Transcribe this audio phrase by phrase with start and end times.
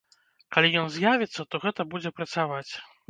[0.55, 2.69] Калі ён з'явіцца, то гэта будзе працаваць.